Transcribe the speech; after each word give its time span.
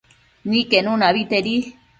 Niquenuna 0.49 1.03
abetedi 1.09 1.55